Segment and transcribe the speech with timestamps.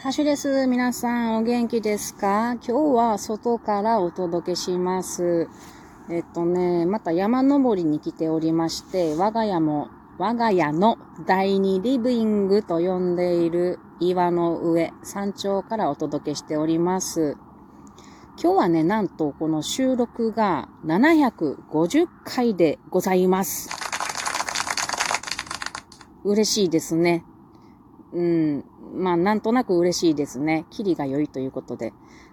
[0.00, 0.68] ハッシュです。
[0.68, 2.52] 皆さんお元気ですか？
[2.52, 5.48] 今日は外からお届けします。
[6.08, 17.36] えっとね、また山登りに来ておりまして、我が家も、我が家の第二リビングと呼んでいる岩の上、山頂からお届けしております。
[18.40, 23.68] 今日はね、なんとこの収録が750回でございます。
[26.22, 27.24] 嬉しいですね。
[28.12, 28.64] うん。
[28.94, 30.66] まあ、なんとなく嬉しいですね。
[30.70, 31.92] キリが良いということで。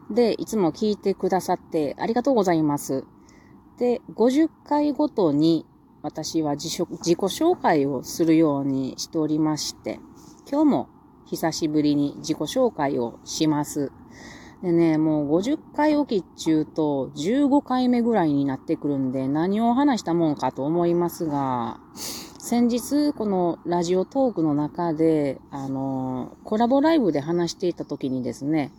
[0.09, 3.05] で、いつも聞いてくださってありがとうございます。
[3.77, 5.65] で、50回ごとに
[6.01, 9.99] 私は自己紹介をするようにしておりまして、
[10.49, 10.89] 今日も
[11.25, 13.91] 久しぶりに自己紹介をします。
[14.61, 21.79] でね、もう50回おきっちゅうと15回目ぐらいになってくるんで何を話したもんかと思いますが、
[22.47, 28.71] 先日、このラジオトークの中で、あの、コラボライブで話していた時にですね、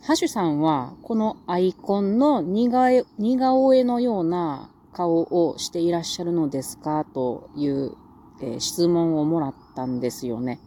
[0.00, 7.92] ハシュさんは、このアイコンの似顔絵のような顔をしていらっしゃるのですかという、
[8.40, 10.58] えー、質問をもらったんですよね。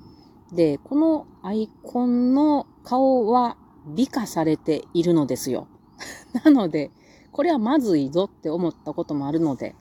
[0.51, 3.57] で、このアイコンの顔は
[3.87, 5.65] 美化されているのですよ。
[6.45, 6.91] なので、
[7.31, 9.73] これはまずいぞって思ったこともあるので、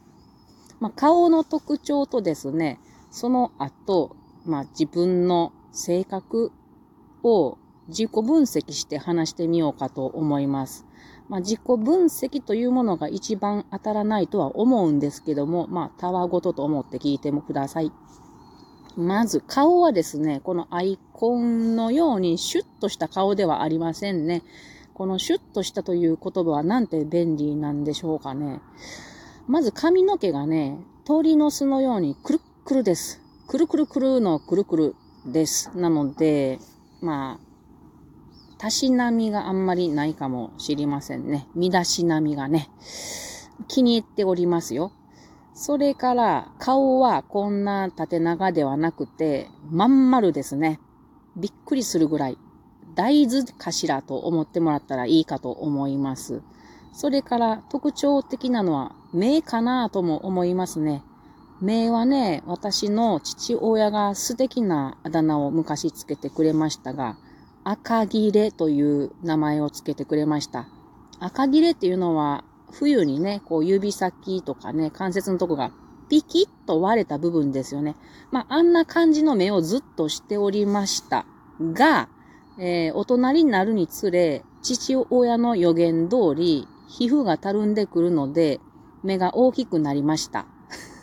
[0.82, 2.80] まあ、顔の特徴とですね、
[3.12, 6.50] その後、まあ、自分の性格
[7.22, 10.84] を自己分析して話してみようかと思います。
[11.28, 17.92] まあ、自己分析というものが一番当たらないとは思うんですけども、まあ、たわごとと思って聞いてもください。
[18.96, 24.42] まず、顔はですね、このアイコンのようにシュッとした顔ではありませんね。
[24.94, 28.60] このシュッとしたという言葉はなんて便利なんでしょうかね。
[29.48, 33.20] まず髪の毛がね、鳥の巣のようにくるっくるです。
[33.48, 34.94] くるくるくるのくるくる
[35.26, 35.70] です。
[35.74, 36.60] なので、
[37.00, 41.48] まあ、たしなみがあんまりないかもしれませんね。
[41.56, 42.70] 身だしなみがね。
[43.66, 44.92] 気に入っておりますよ。
[45.54, 50.78] それから、顔はこんな縦長ではなくて、まん丸ですね。
[51.36, 52.38] びっくりするぐらい。
[52.94, 56.42] 大豆かしらと思ってもらったらいいかと思います。
[56.92, 61.02] それから特徴的なのは目かなとも思いますね。
[61.60, 67.16] 目はね、私の父親が素敵なあだ名を昔つけてくれましたが、
[67.64, 70.66] 赤切れという名前をつけてくれました。
[71.20, 75.70] 赤切れっていうのは、冬にね、こう指先とかね、関節のとこが
[76.08, 77.96] ピキッと割れた部分ですよね。
[78.32, 81.24] まあ、あんな感じの目をずっとしておりました
[81.60, 82.08] が、
[82.58, 88.60] えー、大人になるにつれ、父親の予言通り、皮膚がたるんでくるので、
[89.02, 90.44] 目が大きくなりました。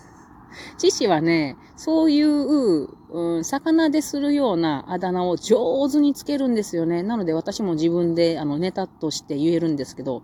[0.78, 7.02] 父はね、そういう、うん、魚でするようなあだ名を上手につけるんですよね。
[7.02, 10.22] なので私も自分であのネタとして言えるんですけど、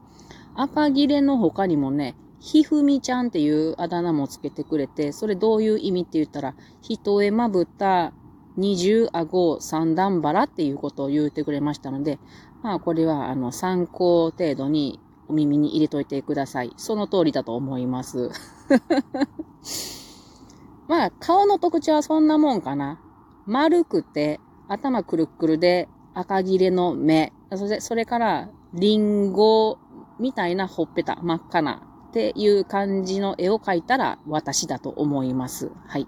[0.53, 6.53] 赤切れの他にもね、ひふみちゃんっていうあだ名もつけてくれて、それどういう意味って言ったら、
[6.83, 8.13] 一重まぶた、
[8.55, 12.19] 二重顎、三段バラっていうことを言うてくれましたので、
[12.61, 16.73] まあこれはあの参考程度にお耳に入れといてください。
[16.77, 18.29] その通りだと思います。
[20.87, 22.99] まあ、顔の特徴はそんなもんかな。
[23.45, 27.33] 丸くて、頭くるくるで、赤切れの目。
[27.55, 29.77] それそれから、リンゴ
[30.19, 35.71] みたいなほっぺた、真っ赤なっていう感じの絵を描いたら私だと思います。
[35.87, 36.07] はい。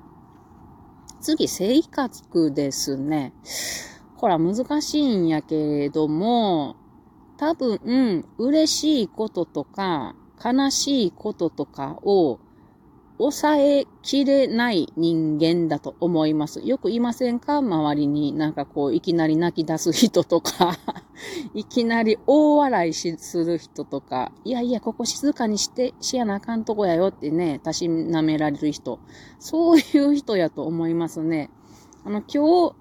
[1.20, 3.34] 次、性格ですね。
[4.16, 6.76] これは難しいんやけれども、
[7.38, 12.40] 多分、嬉しいこととか、悲しいこととかを
[13.18, 16.62] 抑えきれない人間だと思います。
[16.62, 17.58] よくいませんか？
[17.58, 20.78] 周りになんかこう、いきなり泣き出す人とか
[21.56, 29.00] いきなり大笑いする人とか、いやいや、ここ静かにして、しやなあかんとこやよってね、たしなめられる人。
[29.40, 31.50] そういう人やと思いますね。
[32.06, 32.76] あの、今日、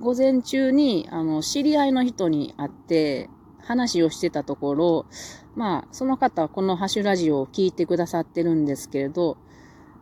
[0.00, 3.28] 午前中に、あの、知り合いの人に会って、
[3.72, 5.06] 話をしてたところ、
[5.56, 9.38] まあ、その方はこのハッシュラジオを聞いてくださってるんですけれど、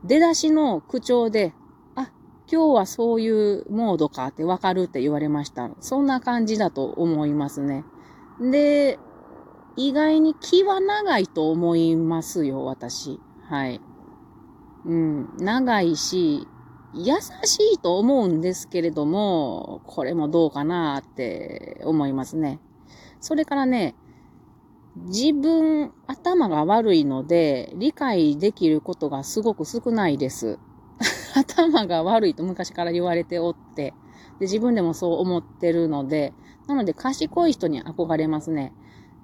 [0.04, 1.52] 出だしの口調で、
[1.94, 2.10] あ、
[2.50, 5.70] 今日はそういうモードかってわかるって言われました。
[5.80, 7.84] そんな感じだと思いますね。
[8.40, 8.98] で、
[9.76, 13.20] 意外に気は長いと思いますよ、私。
[13.48, 13.80] はい。
[14.84, 16.46] うん、長いし、
[16.94, 17.14] 優
[17.44, 22.58] しいと思うんですけれども、これもどうかなって思いますね。
[23.20, 23.94] それからね、
[24.96, 30.58] 自分、頭が悪いので、理解できることがすごく少ないです。
[31.34, 33.94] 頭が悪いと昔から言われておって、
[34.38, 36.34] で自分でもそう思ってるので、
[36.66, 38.72] なので、賢い人に憧れますね。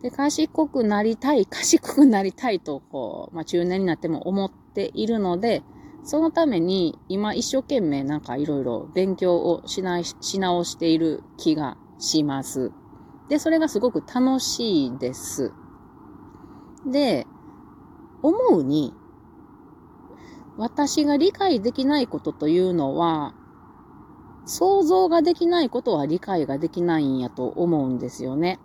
[0.02, 5.62] で、賢くなりたい、 賢くなりたいと、こう、まあ、中年になっても思っているので、
[6.04, 12.70] そのために今一生懸命なんかいろいろ勉強をしない、し直している気がします。
[13.28, 15.52] で、それがすごく楽しいです。
[16.86, 17.26] で、
[18.22, 18.94] 思うに、
[20.56, 23.34] 私が理解できないことというのは、
[24.46, 28.60] 想像ができないことは理解ができないんやと思うんですよね。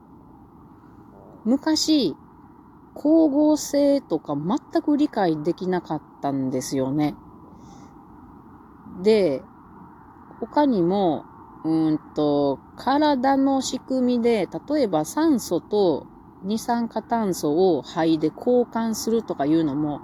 [1.43, 2.15] 昔、
[2.95, 7.15] 光合成とか全く理解できなかったんですよね。
[9.01, 9.43] で、
[10.39, 11.25] 他にも、
[11.65, 16.07] うんと、体の仕組みで、例えば酸素と
[16.41, 20.01] 二酸化炭素を肺で交換するとかいうのも、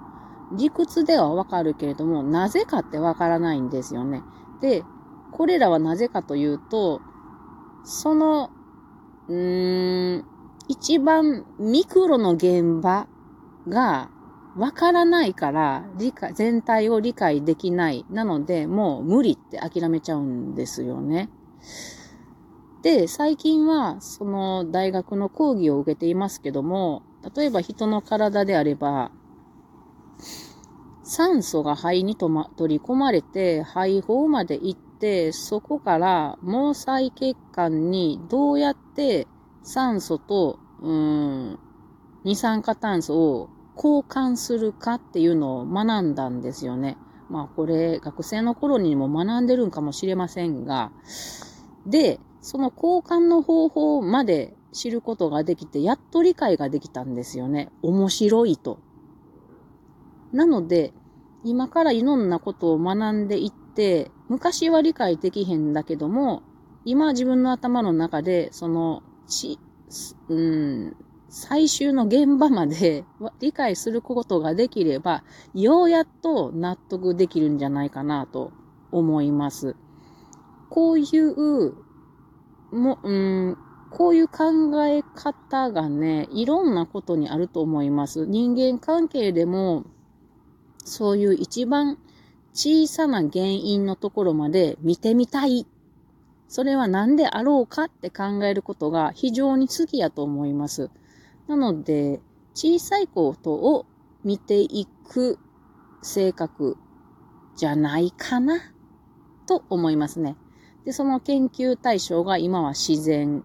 [0.56, 4.22] 理屈ではわかるけれども、なぜかってわからないんですよね。
[4.62, 4.84] で、
[5.32, 7.02] これらはなぜかというと、
[7.84, 8.52] その、
[9.28, 10.26] うーん、
[10.68, 13.08] 一番ミクロの現場
[13.68, 14.12] が
[14.56, 18.06] わからないから理解、全体を理解できない。
[18.12, 21.32] なので、もう無理って諦めちゃうんですよね。
[22.84, 27.04] で、最近は、その大学の講義を受けていますけども、
[27.36, 29.12] 例えば人の体であれば、
[31.04, 39.28] 酸素が肺にとま、取り込まれて、肺胞まで行って、そこから毛細血管にどうやって
[39.64, 41.60] 酸素と、うん、
[42.24, 46.98] 二酸化炭素を交換するかっていうのを学んだんですよね。
[47.30, 50.92] まあこれ学生の頃にも学んでるんかもしれませんが、
[51.86, 57.72] で、その交換の方法まで知ることができて、やっと理解ができたんですよね。
[57.82, 58.80] 面白いと。
[60.32, 60.94] なので、
[61.44, 66.44] 今からいろんなことを学んでいって、昔は理解できへんだけども、
[66.86, 69.60] 今自分の頭の中で、その、ち、
[70.30, 70.96] うん、
[71.30, 73.04] 最終の現場まで
[73.40, 75.24] 理解することができれば、
[75.54, 78.52] ようやっと納得できるんじゃないかなと
[78.92, 79.76] 思います。
[80.70, 81.74] こういう、
[82.72, 83.58] も、うん、
[83.90, 84.46] こういう考
[84.86, 88.26] え方がね、いろんなことにあると思います。
[88.26, 89.86] 人間関係でも、
[90.84, 91.98] そういう一番
[92.54, 95.68] 小さな原因のところまで見てみたい。
[96.48, 100.90] それは何であろうかって考えることが非常に好きやと思います。
[101.48, 102.22] なので、
[102.54, 103.86] 小さいことを
[104.24, 105.40] 見ていく
[106.02, 106.78] 性格
[107.56, 108.60] じゃないかな
[109.46, 110.36] と思いますね。
[110.88, 113.44] で、その研究対象が今は自然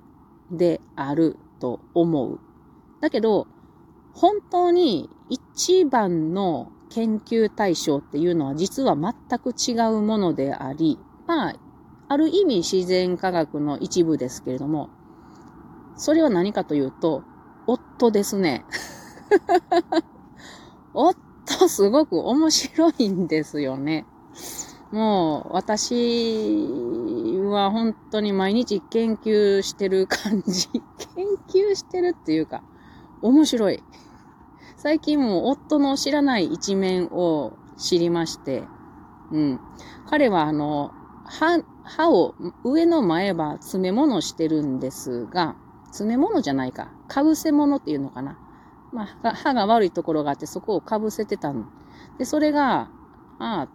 [0.53, 2.39] であると思う。
[3.01, 3.49] だけど、
[4.15, 11.55] 本当に一番の研究対象っていうのは実は全く違うものであり、まあ、
[12.07, 14.89] ある意味自然科学の一部ですけれども、
[15.97, 17.25] それは何かというと、
[17.67, 18.65] 夫ですね。
[20.95, 24.07] 夫すごく面白いんですよね。
[24.93, 26.69] もう、私
[27.53, 30.69] は本当に毎日研究してる感じ。
[31.15, 32.63] 研究してるっていうか、
[33.21, 33.83] 面白い。
[34.77, 38.65] 最近も夫の知らない一面を知りまして、
[39.31, 39.61] うん。
[40.07, 40.93] 彼はあの、
[41.25, 45.57] 歯、歯を、上の前歯詰め物してるんですが、
[45.87, 46.91] 詰め物じゃないか。
[47.09, 48.39] かぶせ物っていうのかな。
[48.93, 51.65] まあ、歯が悪いところがあってそこをかぶせてたの。
[52.19, 52.91] で、それが、
[53.39, 53.69] ああ、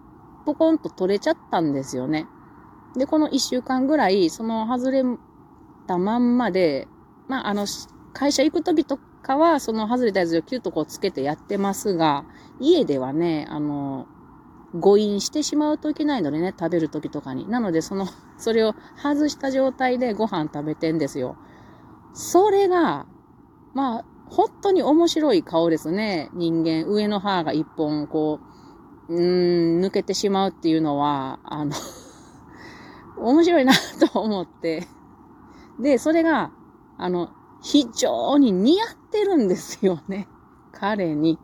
[0.45, 2.27] ポコンと取れちゃったんですよね。
[2.97, 5.03] で、この一週間ぐらい、その外れ
[5.87, 6.87] たまんまで、
[7.27, 7.65] まあ、あの、
[8.13, 12.25] 会社行くときとかは、その外れたやつをキュッとこうつけてやってますが、
[12.59, 14.07] 家ではね、あの、
[14.73, 17.49] 誤飲してしまうといけないのでね、食べるときとかに。
[17.49, 21.37] なので、その、それを外した状態でご飯食べてんですよ。
[22.13, 23.05] それが、
[23.73, 26.29] まあ、本当に面白い顔ですね。
[26.33, 28.39] 人間、上の歯が一本、こ
[29.09, 31.73] う、うーん、抜けてしまうっていうのは、あの
[33.19, 33.73] 面白いな
[34.11, 34.87] と思って。
[35.79, 36.51] で、それが、
[36.97, 37.29] あの、
[37.61, 40.27] 非常に似合ってるんですよね。
[40.71, 41.39] 彼に。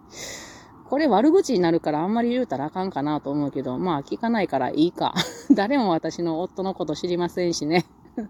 [0.86, 5.16] これ悪口になるからあんまり言うたらあかんかなと思うけど、まあ聞かないからいいか。
[5.52, 7.86] 誰も私の夫のこと知りませんしね。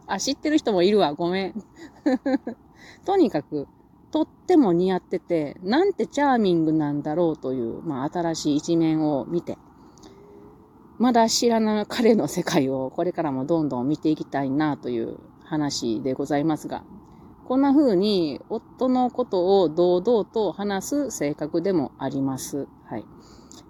[0.07, 1.13] あ、知ってる人もいるわ。
[1.13, 1.63] ごめん。
[3.05, 3.67] とにかく、
[4.11, 9.57] とっても似合ってて、なんてチャーミングなんだろうという、まあ新しい一面を見て、
[11.03, 16.85] まだ知らない彼の世界をこれからもどんどん見ていきたいなという話でございますが、
[17.43, 22.69] こんな風に夫のことを堂々と話す性格でもあります。
[22.85, 23.05] はい。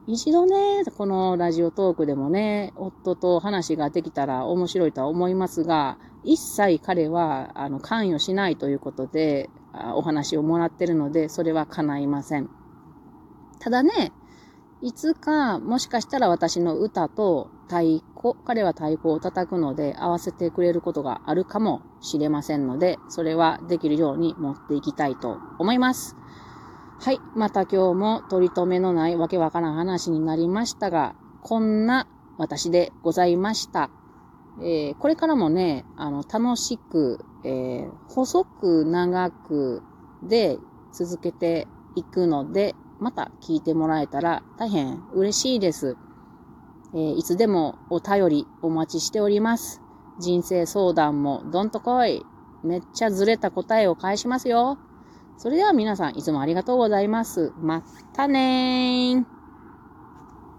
[0.06, 12.48] 一度ね、このラジオトークでもね、夫と話ができたら面白いとは思いますが、一切彼は、あの、関与しないということであ、お話をもらってるので、それは叶いません。
[13.60, 14.12] ただね、
[14.84, 26.18] いつか、もしかしたら私の歌と太鼓、彼は太鼓を叩くので合わせてくれることがあるかもしれませんので、それはできるように持っていきたいと思います。
[27.00, 27.20] はい。
[27.34, 32.06] また今日も取り留めのないわけわからん話になりましたが、こんな
[32.38, 33.90] 私でございました。
[34.60, 39.82] えー、これからもね、あの、楽しく、えー、細く長く
[40.24, 40.58] で
[40.92, 45.98] 続けていくので、また聞いてもらえたら大変嬉しいです。
[46.94, 49.82] えー、いつでもお便りお待ちしております。
[50.20, 52.26] 人生相談もどんと来い。
[52.64, 54.78] めっちゃずれた答えを返しますよ。
[55.38, 57.52] それでは皆さんいつもありがとうございます。
[57.58, 57.84] ま
[58.14, 59.33] たねー。